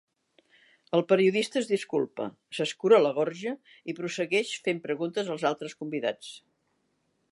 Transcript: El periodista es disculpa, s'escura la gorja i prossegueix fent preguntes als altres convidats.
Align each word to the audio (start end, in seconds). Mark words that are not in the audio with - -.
El 0.97 1.03
periodista 1.11 1.59
es 1.61 1.67
disculpa, 1.71 2.25
s'escura 2.59 3.01
la 3.03 3.11
gorja 3.19 3.53
i 3.93 3.95
prossegueix 4.01 4.55
fent 4.69 4.83
preguntes 4.87 5.31
als 5.35 5.47
altres 5.51 5.77
convidats. 5.83 6.33